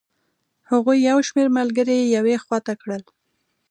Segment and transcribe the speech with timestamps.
[0.71, 3.01] هغوی یو شمېر ملګري یې یوې خوا ته کړل.